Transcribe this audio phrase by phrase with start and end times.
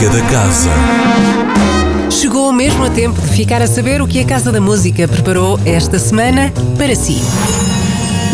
[0.00, 0.70] Música da Casa.
[2.10, 5.60] Chegou mesmo a tempo de ficar a saber o que a Casa da Música preparou
[5.66, 7.20] esta semana para si.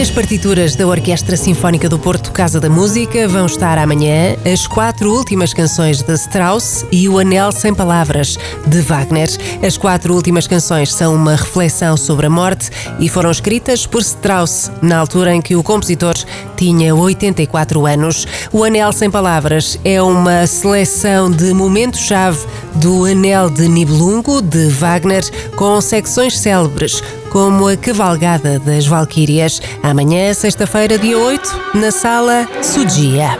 [0.00, 5.12] Nas partituras da Orquestra Sinfónica do Porto Casa da Música vão estar amanhã as quatro
[5.12, 9.28] últimas canções de Strauss e o Anel Sem Palavras de Wagner.
[9.62, 14.72] As quatro últimas canções são uma reflexão sobre a morte e foram escritas por Strauss
[14.80, 16.14] na altura em que o compositor
[16.56, 18.26] tinha 84 anos.
[18.50, 25.24] O Anel Sem Palavras é uma seleção de momentos-chave do Anel de Nibelungo de Wagner
[25.56, 33.38] com secções célebres como a Cavalgada das Valquírias, amanhã, sexta-feira, dia 8, na Sala Sudia.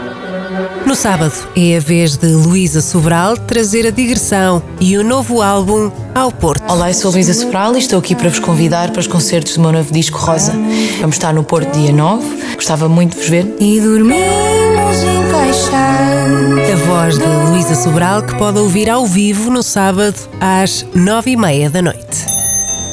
[0.86, 5.90] No sábado é a vez de Luísa Sobral trazer a digressão e o novo álbum
[6.14, 6.70] ao Porto.
[6.70, 9.54] Olá, eu sou a Luísa Sobral e estou aqui para vos convidar para os concertos
[9.54, 10.52] do meu novo disco Rosa.
[11.00, 13.56] Vamos estar no Porto dia 9, gostava muito de vos ver.
[13.60, 16.70] E dormimos encaixados.
[16.72, 21.36] A voz de Luísa Sobral que pode ouvir ao vivo no sábado às nove e
[21.36, 22.39] meia da noite.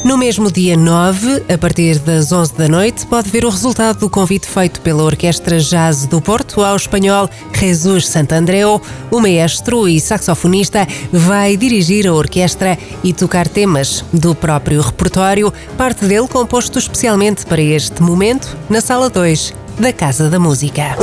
[0.04, 4.08] No mesmo dia 9, a partir das 11 da noite, pode ver o resultado do
[4.08, 8.80] convite feito pela Orquestra Jazz do Porto ao espanhol Jesus Santandreu.
[9.10, 16.04] O maestro e saxofonista vai dirigir a orquestra e tocar temas do próprio repertório, parte
[16.04, 20.96] dele composto especialmente para este momento na Sala 2 da Casa da Música.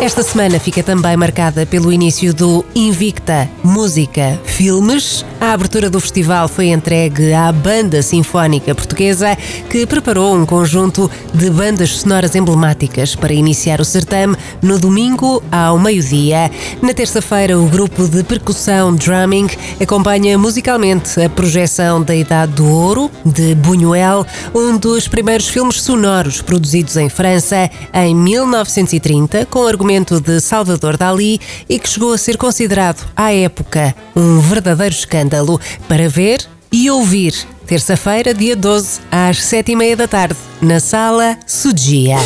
[0.00, 5.24] Esta semana fica também marcada pelo início do Invicta Música Filmes.
[5.40, 9.36] A abertura do festival foi entregue à Banda Sinfónica Portuguesa,
[9.68, 15.78] que preparou um conjunto de bandas sonoras emblemáticas para iniciar o certame no domingo ao
[15.78, 16.50] meio-dia.
[16.82, 19.48] Na terça-feira, o grupo de percussão Drumming
[19.80, 26.40] acompanha musicalmente a projeção da Idade do Ouro, de Buñuel, um dos primeiros filmes sonoros
[26.40, 32.36] produzidos em França em 1930, com argumento de Salvador Dali e que chegou a ser
[32.36, 37.34] considerado, à época, um verdadeiro escândalo para ver e ouvir.
[37.66, 42.16] Terça-feira, dia 12, às sete e meia da tarde, na Sala Sudia.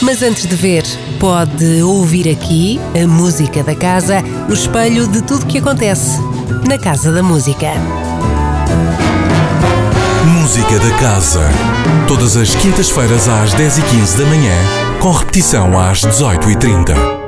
[0.00, 0.84] Mas antes de ver,
[1.18, 6.18] pode ouvir aqui a música da casa, o espelho de tudo que acontece
[6.66, 7.72] na Casa da Música.
[10.24, 11.50] Música da Casa.
[12.08, 14.54] Todas as quintas-feiras às 10h15 da manhã,
[15.00, 17.19] com repetição às 18h30.